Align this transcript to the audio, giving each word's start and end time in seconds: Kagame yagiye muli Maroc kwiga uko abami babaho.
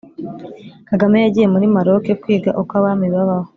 Kagame 0.89 1.17
yagiye 1.19 1.47
muli 1.53 1.67
Maroc 1.75 2.05
kwiga 2.21 2.51
uko 2.61 2.71
abami 2.79 3.07
babaho. 3.15 3.49